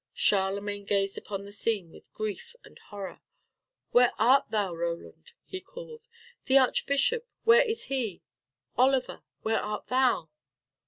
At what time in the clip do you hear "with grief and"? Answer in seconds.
1.91-2.79